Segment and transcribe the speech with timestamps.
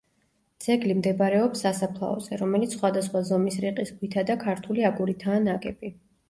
[0.63, 5.95] ძეგლი მდებარეობს სასაფლაოზე, რომელიც სხვადასხვა ზომის რიყის ქვითა და ქართული აგურითაა ნაგები.